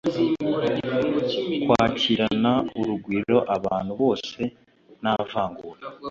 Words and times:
kwakirana 1.63 2.51
urugwiro 2.79 3.37
abantu 3.55 3.91
bose 4.01 4.39
nta 5.01 5.15
vangura 5.29 5.83